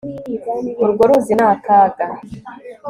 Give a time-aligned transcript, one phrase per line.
[0.83, 2.05] urwo ruzi ni akaga